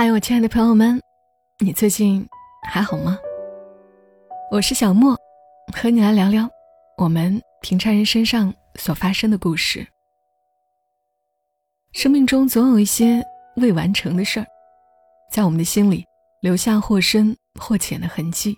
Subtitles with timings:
[0.00, 0.98] 嗨，我亲爱的朋友们，
[1.58, 2.26] 你最近
[2.66, 3.18] 还好吗？
[4.50, 5.14] 我是小莫，
[5.76, 6.48] 和你来聊聊
[6.96, 9.86] 我们平常人身上所发生的故事。
[11.92, 13.22] 生命中总有一些
[13.56, 14.46] 未完成的事儿，
[15.30, 16.02] 在我们的心里
[16.40, 18.56] 留下或深或浅的痕迹。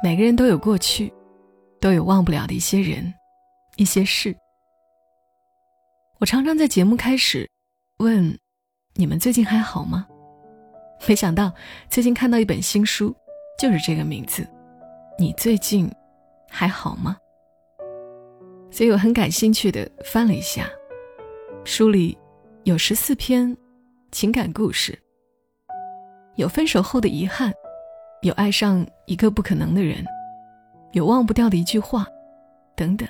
[0.00, 1.12] 每个人都有过去，
[1.80, 3.12] 都有忘不了的一些人、
[3.78, 4.32] 一些事。
[6.20, 7.50] 我常常在节目开始
[7.96, 8.38] 问。
[8.94, 10.04] 你们最近还好吗？
[11.08, 11.52] 没想到
[11.88, 13.14] 最近看到一本新书，
[13.58, 14.46] 就是这个名字。
[15.18, 15.90] 你最近
[16.48, 17.16] 还好吗？
[18.70, 20.70] 所以我很感兴趣的翻了一下，
[21.64, 22.16] 书里
[22.62, 23.56] 有十四篇
[24.12, 24.96] 情感故事，
[26.36, 27.52] 有分手后的遗憾，
[28.22, 30.04] 有爱上一个不可能的人，
[30.92, 32.06] 有忘不掉的一句话，
[32.76, 33.08] 等等。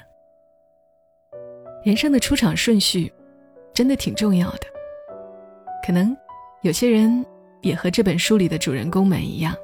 [1.85, 3.13] 人生的出场顺序
[3.75, 4.61] 真的挺重要的。
[5.87, 6.17] 可能
[6.63, 7.25] 有些人
[7.63, 9.55] 也和这本书里的主人公们一样，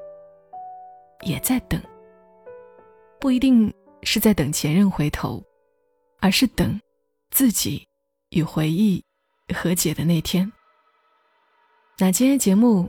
[1.22, 1.80] 也在等。
[3.19, 5.42] 不一定是在等前任回头，
[6.20, 6.78] 而是等
[7.30, 7.86] 自己
[8.30, 9.02] 与回忆
[9.55, 10.50] 和解的那天。
[11.98, 12.89] 那今天节目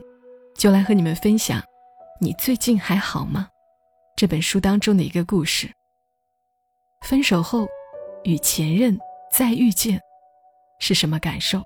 [0.54, 1.60] 就来和你们分享
[2.20, 3.48] 《你最近还好吗》
[4.16, 5.70] 这本书当中的一个故事。
[7.02, 7.66] 分手后
[8.24, 8.98] 与前任
[9.32, 9.98] 再遇见
[10.78, 11.62] 是什么感受？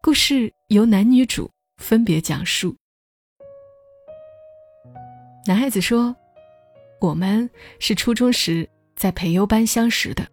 [0.00, 2.76] 故事由男女主分别讲述。
[5.46, 6.14] 男孩子说
[7.00, 7.48] ：“我们
[7.78, 10.26] 是初中时在培优班相识的。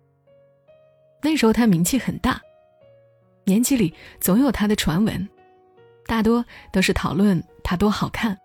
[1.21, 2.41] 那时候他名气很大，
[3.45, 5.29] 年级里总有他的传闻，
[6.05, 6.43] 大多
[6.73, 8.37] 都是讨论他多好看，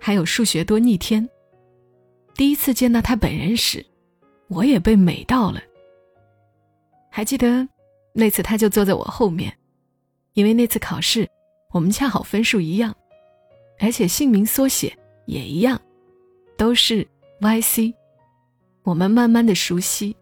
[0.00, 1.28] 还有数学多逆天。
[2.34, 3.84] 第一次见到他本人时，
[4.48, 5.60] 我也被美到了。
[7.10, 7.68] 还记得
[8.14, 9.54] 那次，他就坐在我后面。”
[10.34, 11.26] 因为那次考试，
[11.76, 12.96] 我们恰好分数一样，
[13.78, 15.78] 而且姓名缩写也一样，
[16.56, 17.06] 都是
[17.40, 17.92] YC。
[18.82, 20.16] 我们慢慢的熟悉，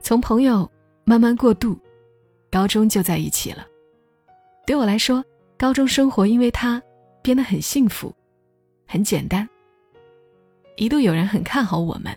[0.00, 0.70] 从朋友
[1.02, 1.76] 慢慢过渡，
[2.48, 3.66] 高中就在一起了。
[4.64, 5.24] 对我来说，
[5.58, 6.80] 高中生活因为他
[7.22, 8.14] 变得很幸福，
[8.86, 9.48] 很简单。
[10.76, 12.16] 一度有人很看好我们，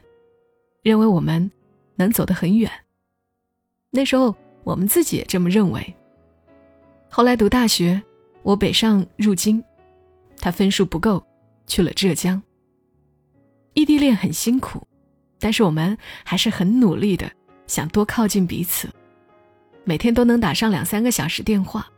[0.83, 1.51] 认为我们
[1.95, 2.71] 能走得很远。
[3.89, 5.95] 那时候我们自己也这么认为。
[7.09, 7.99] 后来读大学，
[8.47, 9.61] 我北上入京，
[10.37, 11.21] 他分数不够，
[11.65, 12.41] 去了浙江。
[13.73, 14.87] 异地恋很辛苦，
[15.37, 17.29] 但是我们还是很努力的
[17.67, 18.89] 想多靠近彼此，
[19.83, 21.91] 每天都能打上两三个小时电话。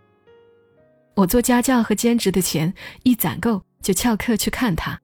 [1.14, 2.74] 我做家教和兼职的钱
[3.04, 5.00] 一攒够，就翘课去看他。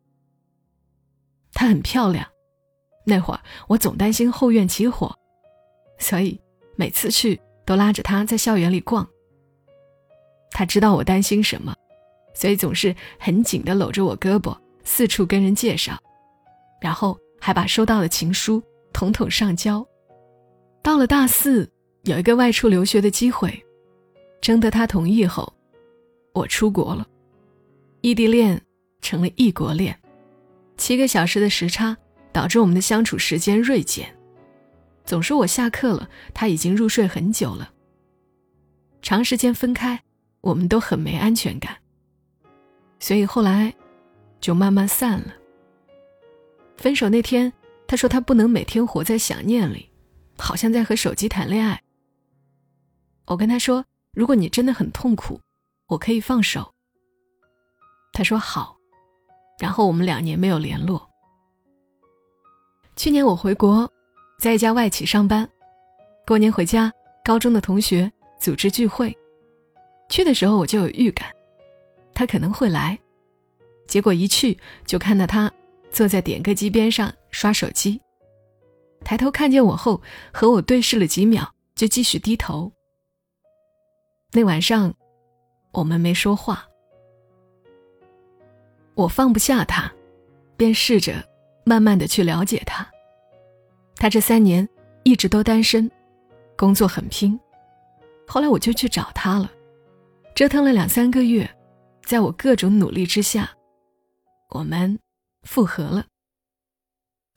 [1.53, 2.27] 她很漂亮，
[3.05, 5.15] 那会儿我总担心后院起火，
[5.99, 6.41] 所以
[6.75, 9.07] 每次去都拉着她在校园里逛。
[10.57, 11.75] 他知道我担心什么，
[12.33, 16.01] 所以总是很紧地搂着我胳膊，四处跟人介绍，
[16.79, 19.85] 然后还把收到的情书统统上交。
[20.81, 21.69] 到了大四，
[22.03, 23.61] 有一个外出留学的机会，
[24.39, 25.53] 征得他同意后，
[26.31, 27.05] 我出国了。
[27.99, 28.61] 异地恋
[29.01, 29.99] 成了异国恋，
[30.77, 31.97] 七个小时的时差
[32.31, 34.07] 导致我们的相处时间锐减。
[35.03, 37.73] 总是我下课了，他已经入睡很久了。
[39.01, 40.01] 长时间分开。
[40.45, 41.75] 我们都很没安全感，
[42.99, 43.73] 所以后来
[44.39, 45.33] 就慢慢散了。
[46.77, 47.51] 分手那天，
[47.87, 49.89] 他说他不能每天活在想念里，
[50.37, 51.81] 好像在和手机谈恋爱。
[53.25, 53.83] 我跟他说
[54.13, 55.41] ：“如果你真的很痛苦，
[55.87, 56.71] 我可以放手。”
[58.13, 58.77] 他说好，
[59.57, 61.09] 然后我们两年没有联络。
[62.95, 63.91] 去年我回国，
[64.37, 65.49] 在一家外企上班，
[66.27, 69.17] 过年回家，高中的同学组织聚会。
[70.09, 71.29] 去的时候我就有预感，
[72.13, 72.97] 他可能会来，
[73.87, 75.51] 结果一去就看到他
[75.91, 77.99] 坐在点歌机边上刷手机。
[79.03, 80.01] 抬头看见我后，
[80.33, 82.71] 和我对视了几秒，就继续低头。
[84.31, 84.93] 那晚上，
[85.71, 86.67] 我们没说话。
[88.95, 89.91] 我放不下他，
[90.55, 91.23] 便试着
[91.65, 92.87] 慢慢的去了解他。
[93.95, 94.67] 他这三年
[95.03, 95.89] 一直都单身，
[96.57, 97.39] 工作很拼。
[98.27, 99.51] 后来我就去找他了。
[100.35, 101.49] 折腾了两三个月，
[102.03, 103.49] 在我各种努力之下，
[104.49, 104.99] 我们
[105.43, 106.05] 复合了。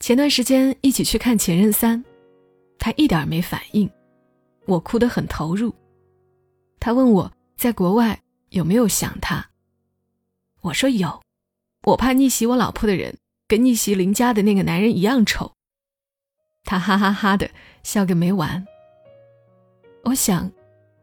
[0.01, 2.03] 前段时间一起去看《前任三》，
[2.77, 3.89] 他一点没反应，
[4.67, 5.73] 我哭得很投入。
[6.81, 9.49] 他问我在国外有没有想他，
[10.63, 11.23] 我说有，
[11.85, 13.17] 我怕逆袭我老婆的人
[13.47, 15.53] 跟逆袭林家的那个男人一样丑。
[16.65, 17.49] 他哈哈哈的
[17.85, 18.67] 笑个没完。
[20.03, 20.51] 我想，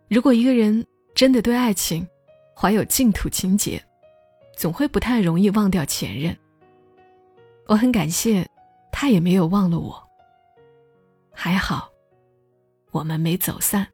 [0.09, 0.85] 如果一个人。
[1.15, 2.05] 真的对爱情
[2.53, 3.81] 怀有净土情节，
[4.57, 6.35] 总会不太容易忘掉前任。
[7.67, 8.45] 我很感谢，
[8.91, 10.03] 他也没有忘了我。
[11.31, 11.89] 还好，
[12.91, 13.87] 我们没走散。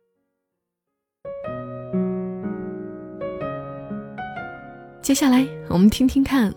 [4.99, 6.51] 接下来，我们听听看，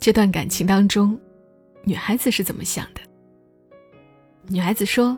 [0.00, 1.18] 这段感情当中，
[1.84, 3.00] 女孩子是怎么想的。
[4.48, 5.16] 女孩子说：“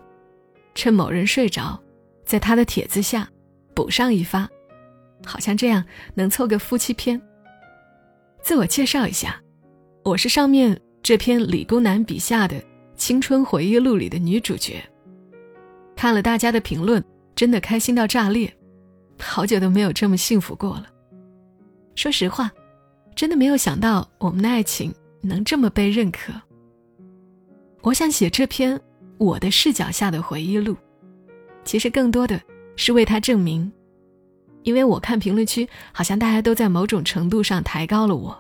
[0.75, 1.83] 趁某人睡着，
[2.27, 3.29] 在他的帖子下
[3.75, 4.49] 补上一发，
[5.25, 5.85] 好像这样
[6.15, 7.21] 能凑个夫妻篇。”
[8.43, 9.41] 自我介绍一下，
[10.05, 12.63] 我是上面这篇理工男笔下的
[12.97, 14.83] 青春回忆录里的女主角。
[15.97, 17.03] 看了大家的评论，
[17.35, 18.53] 真的开心到炸裂，
[19.19, 20.87] 好久都没有这么幸福过了。
[21.95, 22.51] 说实话，
[23.17, 26.33] 真的没有想到我们的爱情能这么被认可。
[27.83, 28.81] 我想写这篇
[29.19, 30.77] 我的视角下的回忆录，
[31.65, 32.41] 其实更多的
[32.77, 33.71] 是为他证明，
[34.69, 38.39] 因为我看评论区好像大家都在某种程度上抬高了我，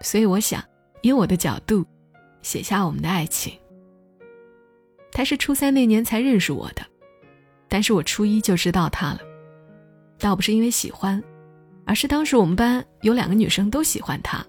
[0.00, 0.62] 所以我想
[1.00, 1.84] 以我的角度
[2.42, 3.52] 写下我们的爱情。
[5.10, 6.86] 他是初三那年才认识我的，
[7.68, 9.18] 但是我初一就知道他了，
[10.16, 11.20] 倒不是因为喜欢。
[11.84, 14.46] 而是当时我们班有两个女生都喜欢他，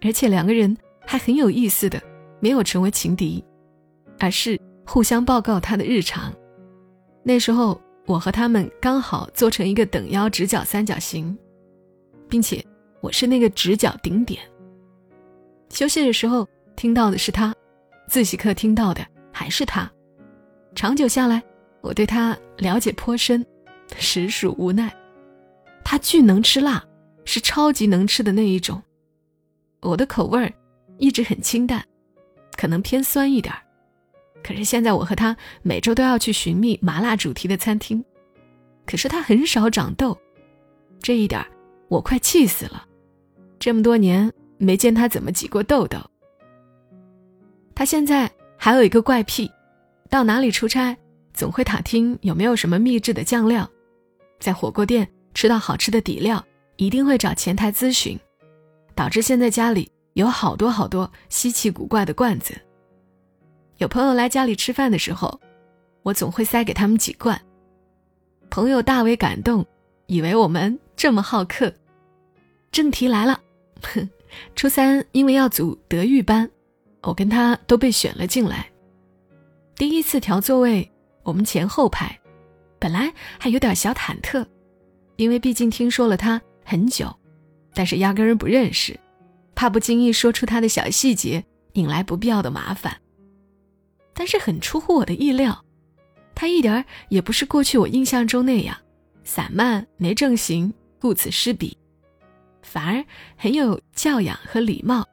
[0.00, 0.76] 而且两个人
[1.06, 2.02] 还很有意思的，
[2.40, 3.44] 没有成为情敌，
[4.18, 6.34] 而是互相报告他的日常。
[7.22, 11.36] 那时候我和他们刚好做成一个等腰直角三角形，
[12.26, 12.64] 并且
[13.02, 14.40] 我是那个直角顶点。
[15.68, 17.54] 休息的时候听到的是他，
[18.08, 19.90] 自习课听到的还是他，
[20.74, 21.42] 长久下来，
[21.82, 23.44] 我对他了解颇深，
[23.98, 24.90] 实属无奈。
[25.84, 26.82] 他巨能吃辣，
[27.26, 28.82] 是超级能吃的那一种。
[29.82, 30.50] 我的口味儿
[30.96, 31.84] 一直很清淡，
[32.56, 33.60] 可能偏酸一点儿。
[34.42, 38.04] 可是现在我和他每周都要去寻觅麻辣主题的餐厅，
[38.86, 40.16] 可是他很少长痘，
[41.00, 41.44] 这一点
[41.88, 42.86] 我快气死了。
[43.58, 45.98] 这么多年没见他怎么挤过痘痘。
[47.74, 49.50] 他现在还有一个怪癖，
[50.08, 50.96] 到哪里出差
[51.32, 53.68] 总会打听有没有什么秘制的酱料，
[54.38, 55.08] 在火锅店。
[55.34, 56.44] 吃到好吃的底料，
[56.78, 58.18] 一定会找前台咨询，
[58.96, 62.60] 导致现在家里有好多好多稀奇古怪的罐子。
[63.78, 65.40] 有朋友来家里吃饭的时候，
[66.02, 67.40] 我总会塞给他们几罐。
[68.50, 69.64] 朋友大为感动，
[70.06, 71.72] 以为我们这么好客。
[72.72, 73.40] 正题来了，
[73.82, 74.08] 哼
[74.56, 76.50] 初三因为要组德育班，
[77.02, 78.68] 我跟他都被选了进来。
[79.76, 80.90] 第一次调座位，
[81.22, 82.18] 我们前后排，
[82.80, 84.44] 本来还有点小忐忑。
[85.16, 87.14] 因为毕竟听说了他很久，
[87.74, 88.98] 但是压根儿不认识，
[89.54, 91.44] 怕不经意说出他的小细节，
[91.74, 92.96] 引来不必要的麻烦。
[94.18, 95.64] 但是很出乎我的意料，
[96.34, 98.76] 他一点儿也不是过去我印象中那样
[99.22, 101.78] 散漫没正形、顾此失彼，
[102.60, 103.04] 反而
[103.36, 105.06] 很有教养和礼貌，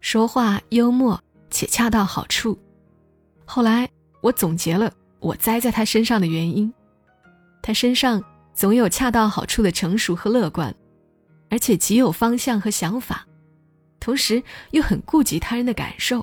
[0.00, 2.58] 说话幽默且恰到好处。
[3.44, 3.88] 后来
[4.20, 6.74] 我总结了我栽在他身上的原因，
[7.62, 8.20] 他身上。
[8.54, 10.74] 总有恰到好处的成熟和乐观，
[11.48, 13.26] 而且极有方向和想法，
[13.98, 14.42] 同时
[14.72, 16.22] 又很顾及他人的感受。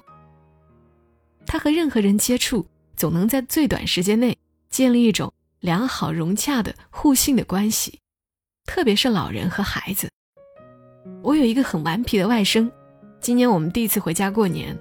[1.51, 2.63] 他和任何人接触，
[2.95, 4.37] 总能在最短时间内
[4.69, 7.99] 建立一种良好融洽的互信的关系，
[8.67, 10.07] 特别是老人和孩子。
[11.23, 12.69] 我有一个很顽皮的外甥，
[13.19, 14.77] 今年我们第一次回家过年，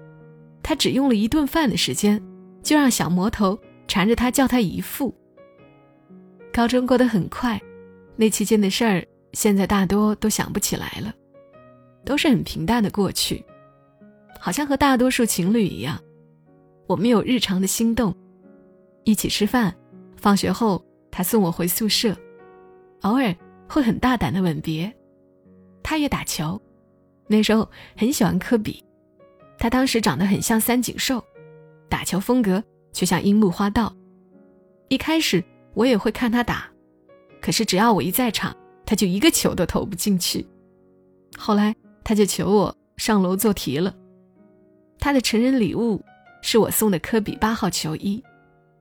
[0.63, 2.23] 他只用了一顿饭的时间，
[2.63, 5.17] 就让小魔头缠着他叫他姨父。
[6.53, 7.59] 高中过得很快，
[8.15, 11.15] 那期间的事儿现在大多都想不起来了，
[12.05, 13.43] 都是很平淡的过去，
[14.39, 15.99] 好像和大多数情侣一样，
[16.89, 18.15] 我们有日常的心动，
[19.05, 19.75] 一起吃饭，
[20.17, 22.17] 放学后他送我回宿舍，
[23.03, 23.35] 偶尔
[23.69, 24.91] 会很大胆的吻别，
[25.83, 26.61] 他也打球，
[27.27, 28.83] 那时候很喜欢科比，
[29.59, 31.23] 他当时长得很像三井寿，
[31.91, 32.65] 打球风格
[32.95, 33.95] 却像樱木花道，
[34.89, 35.45] 一开始。
[35.75, 36.69] 我也会看他打，
[37.41, 40.45] 可是只要我一在场，他就一个球都投不进去。
[41.37, 43.95] 后来他就求我上楼做题了。
[44.99, 46.03] 他的成人礼物
[46.51, 48.25] 是我送的科比八号球衣，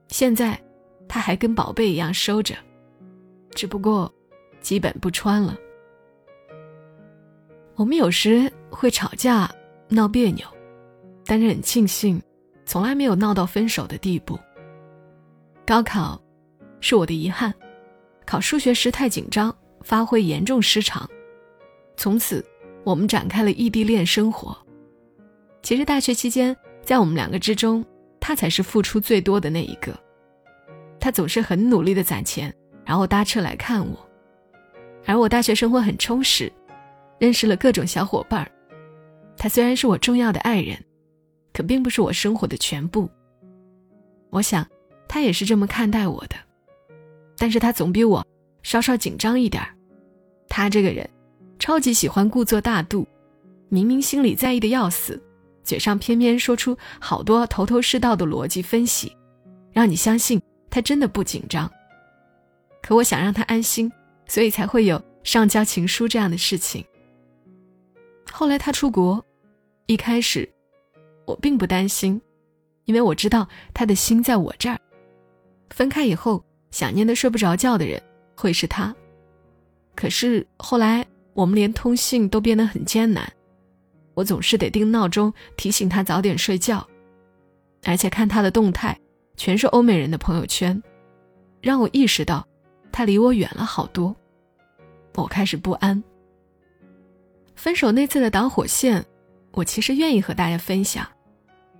[0.08, 0.58] 现在
[1.06, 2.54] 他还跟宝贝一样收着，
[3.50, 4.10] 只不过
[4.62, 5.54] 基本不穿了。
[7.74, 9.50] 我们有时会吵架
[9.90, 10.46] 闹别扭，
[11.26, 12.18] 但是很庆幸，
[12.64, 14.38] 从来没有闹到分手的地步。
[15.66, 16.18] 高考。
[16.80, 17.52] 是我的遗憾，
[18.24, 21.06] 考数学时太紧张，发挥严重失常。
[21.98, 22.42] 从此，
[22.82, 24.56] 我们展开了异地恋生活。
[25.62, 26.56] 其实大学期间，
[26.88, 27.84] 在我们两个之中，
[28.18, 29.94] 他才是付出最多的那一个。
[30.98, 32.50] 他总是很努力的攒钱，
[32.82, 34.08] 然后搭车来看我。
[35.04, 36.50] 而我大学生活很充实，
[37.18, 38.50] 认识了各种小伙伴儿。
[39.36, 40.82] 他虽然是我重要的爱人，
[41.52, 43.06] 可并不是我生活的全部。
[44.30, 44.66] 我想，
[45.06, 46.36] 他也是这么看待我的，
[47.36, 48.26] 但是他总比我
[48.62, 49.76] 稍稍紧张一点儿。
[50.48, 51.06] 他这个人，
[51.58, 53.06] 超级喜欢故作大度，
[53.68, 55.22] 明明心里在意的要死，
[55.68, 59.14] 嘴上偏偏说出好多头头是道的逻辑分析，
[59.70, 61.70] 让你相信他真的不紧张。
[62.80, 63.92] 可我想让他安心，
[64.26, 66.82] 所以才会有上交情书这样的事情。
[68.32, 69.22] 后来他出国。
[69.84, 70.46] 一开始，
[71.26, 72.20] 我并不担心，
[72.84, 74.78] 因为我知道他的心在我这儿。
[75.70, 78.02] 分开以后，想念的睡不着觉的人
[78.34, 78.94] 会是他。
[79.94, 83.30] 可是后来，我们连通信都变得很艰难，
[84.18, 86.84] 我总是得定闹钟提醒他早点睡觉，
[87.84, 88.98] 而且看他的动态
[89.36, 90.82] 全是欧美人的朋友圈，
[91.60, 92.44] 让我意识到
[92.90, 94.16] 他离我远了好多。
[95.14, 96.02] 我开始不安。
[97.54, 99.06] 分手那次的导火线。
[99.52, 101.06] 我其实愿意和大家分享，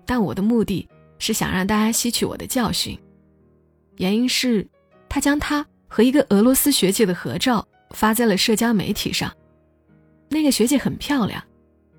[0.07, 2.99] 但我的目的是想让大家吸取我的教训。
[3.97, 4.67] 原因是，
[5.09, 9.33] 他将他和一个俄罗斯学姐的合照发在了社交媒体上。
[10.29, 11.43] 那个学姐很漂亮，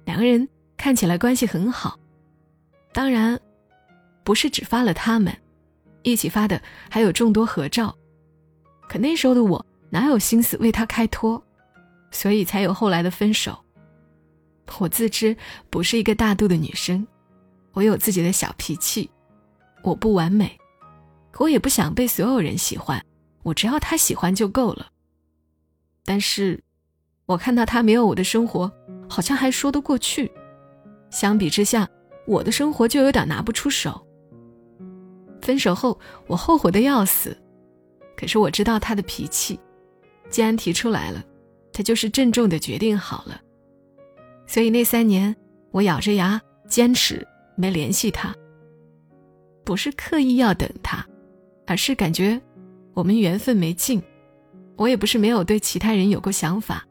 [0.06, 2.00] 两个人看起来关系很好。
[2.92, 3.40] 当然，
[4.24, 5.36] 不是只发了他们，
[6.04, 7.96] 一起发的还有众多合照。
[8.88, 11.42] 可那时候的我哪有心思为他开脱，
[12.12, 13.58] 所以才有后来的分手。
[14.80, 15.36] 我自知
[15.70, 17.06] 不是一个大度的女生，
[17.74, 19.10] 我有自己的小脾气，
[19.84, 20.58] 我不完美，
[21.38, 23.04] 我也不想被所有人喜欢，
[23.44, 24.88] 我只要他喜欢就够了。
[26.06, 26.64] 但是，
[27.26, 28.72] 我看到他没有我的生活，
[29.10, 30.32] 好像还说得过去。
[31.10, 31.90] 相比之下，
[32.28, 34.00] 我的生活就有点拿不出手。
[35.42, 37.36] 分手后，我后悔的要死，
[38.16, 39.60] 可是我知道他的脾气，
[40.30, 41.24] 既然提出来了，
[41.74, 43.42] 他就是郑重的决定好了。
[44.46, 45.36] 所以那三年，
[45.72, 47.26] 我咬着牙坚持
[47.56, 48.36] 没联系他。
[49.64, 51.06] 不是刻意要等他，
[51.66, 52.40] 而是感觉
[52.94, 54.02] 我们缘分没尽。
[54.76, 56.86] 我也不是没有对其他人有过想法，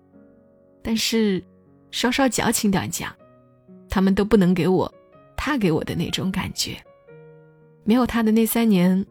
[0.83, 1.43] 但是
[1.90, 3.14] 稍稍矫情点讲，
[3.88, 4.92] 他们都不能给我
[5.37, 6.76] 他给我的那种感觉。
[7.85, 9.04] 没有他的那三年，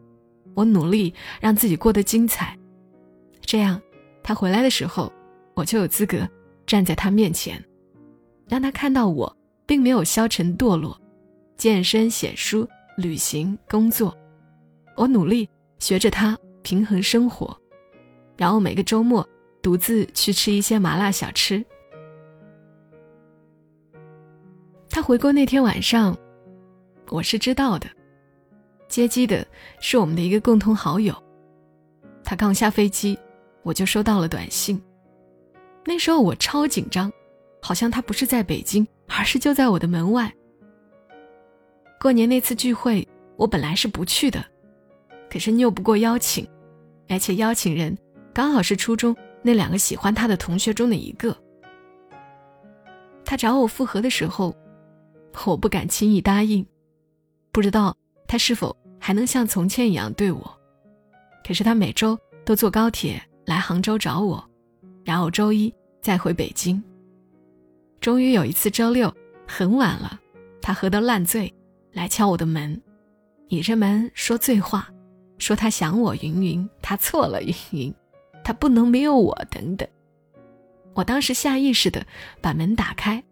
[0.54, 2.56] 我努力让自己过得精彩，
[3.40, 3.80] 这样
[4.22, 5.12] 他回来的时候，
[5.54, 6.28] 我就有资格
[6.66, 7.62] 站在他面前。
[8.48, 10.98] 让他看到我并没有消沉堕落，
[11.56, 12.66] 健身、写书、
[12.96, 14.16] 旅行、工作，
[14.96, 15.46] 我努力
[15.80, 17.54] 学着他平衡生活，
[18.36, 19.28] 然后每个周末
[19.60, 21.62] 独自去吃一些麻辣小吃。
[24.98, 26.18] 他回国那天晚上，
[27.08, 27.86] 我是知道的，
[28.88, 29.46] 接机的
[29.78, 31.14] 是我们的一个共同好友。
[32.24, 33.16] 他刚下飞机，
[33.62, 34.82] 我就收到了短信，
[35.84, 37.12] 那时候我超紧张。
[37.62, 40.34] 好像他不是在北京，而是就在我的门外。
[42.00, 44.44] 过年那次聚会，我本来是不去的，
[45.30, 46.44] 可是拗不过邀请，
[47.08, 47.96] 而且邀请人
[48.34, 51.36] 刚好是初中那两个喜欢他的同学中的一个。
[53.24, 54.52] 他找我复合的时候，
[55.46, 56.64] 我不敢轻易答应，
[57.52, 60.60] 不知道他是否还能像从前一样对我。
[61.46, 64.44] 可是他每周都坐高铁来杭州找我，
[65.04, 66.82] 然后周一再回北京。
[68.00, 69.12] 终于有一次周六
[69.46, 70.20] 很晚了，
[70.60, 71.52] 他喝得烂醉，
[71.92, 72.80] 来敲我的门，
[73.48, 74.88] 倚着门说醉话，
[75.38, 77.94] 说他想我云云，他错了云云，
[78.44, 79.88] 他不能没有我等等。
[80.94, 82.06] 我当时下意识的
[82.40, 83.22] 把门打开，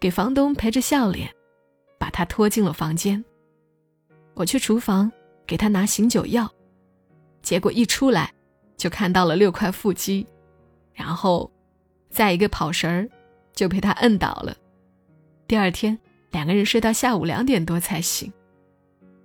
[0.00, 1.30] 给房东陪着笑脸，
[1.98, 3.22] 把他拖进了房间。
[4.34, 5.12] 我去厨房
[5.46, 6.50] 给他拿醒酒药，
[7.42, 8.32] 结果一出来
[8.76, 10.26] 就看到了六块腹肌，
[10.94, 11.48] 然后
[12.08, 13.08] 再一个跑神儿。
[13.52, 14.56] 就被他摁倒了。
[15.46, 15.98] 第二天，
[16.30, 18.32] 两个人睡到下午两点多才醒，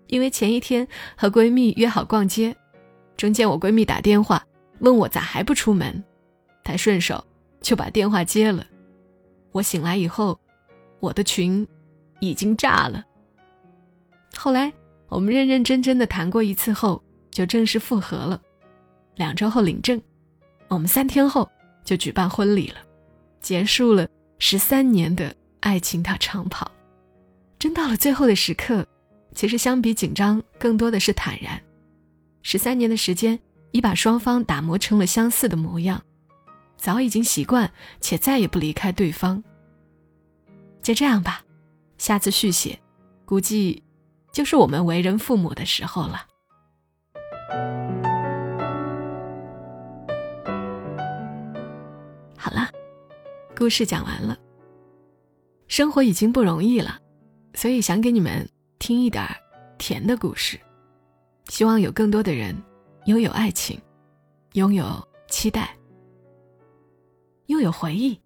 [0.07, 2.53] 因为前一天和闺蜜约好逛街，
[3.15, 4.45] 中间我闺蜜打电话
[4.79, 6.03] 问我咋还不出门，
[6.65, 7.23] 她顺手
[7.61, 8.65] 就把电话接了。
[9.53, 10.37] 我醒来以后，
[11.05, 11.65] 我的群
[12.19, 13.03] 已经炸了。
[14.35, 14.73] 后来
[15.07, 18.41] 我们认认真真的谈过一次后，就正式复合了。
[19.15, 20.01] 两周后领证，
[20.67, 21.49] 我们三天后
[21.83, 22.77] 就举办婚礼了，
[23.39, 24.07] 结束了。
[24.39, 26.69] 十三年的爱情大长跑，
[27.57, 28.85] 真到了最后的时刻，
[29.33, 31.61] 其实相比紧张，更多的是坦然。
[32.41, 33.39] 十三年的时间，
[33.71, 36.03] 已把双方打磨成了相似的模样，
[36.77, 37.71] 早已经习惯，
[38.01, 39.41] 且再也不离开对方。
[40.85, 41.43] 就这样吧，
[41.97, 42.79] 下次续写，
[43.25, 43.83] 估计
[44.31, 46.27] 就是我们为人父母的时候了。
[52.37, 52.69] 好了
[53.57, 54.37] 故事讲完了。
[55.67, 56.99] 生活已经不容易了，
[57.55, 59.25] 所以想给你们听一点
[59.79, 60.59] 甜的故事。
[61.47, 62.55] 希望有更多的人
[63.05, 63.81] 拥有爱情，
[64.53, 64.85] 拥有
[65.29, 65.75] 期待，
[67.47, 68.21] 拥有回忆，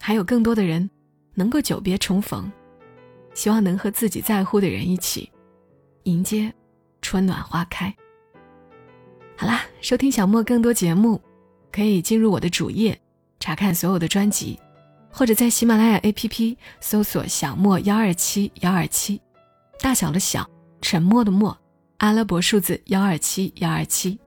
[0.00, 0.88] 还有更多的人
[1.36, 2.50] 能够久别重逢。
[3.34, 5.30] 希望能和自己在乎的人一起
[6.04, 6.52] 迎接
[7.02, 7.94] 春暖花开。
[9.36, 11.20] 好啦，收听小莫更多节目，
[11.70, 12.98] 可以进入我的主页
[13.38, 14.58] 查看所有的专辑，
[15.12, 19.20] 或者在喜马拉雅 APP 搜索“小莫幺二七幺二七”，
[19.78, 20.48] 大小的小，
[20.80, 21.54] 沉默的默，
[21.98, 24.18] 阿拉伯数字幺二七幺二七。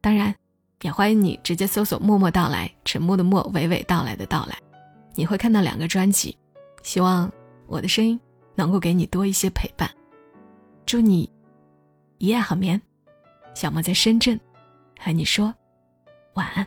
[0.00, 0.34] 当然，
[0.80, 4.56] 也欢迎你直接搜索“默默到来”，沉默的默，娓娓道来的到来，
[5.14, 6.36] 你会看到两个专辑。
[6.82, 7.30] 希望。
[7.68, 8.20] 我的声音
[8.54, 9.90] 能够给你多一些陪伴，
[10.84, 11.30] 祝你
[12.18, 12.78] 一夜好眠。
[13.54, 14.38] 小莫在深圳，
[14.98, 15.54] 和你说
[16.34, 16.66] 晚安。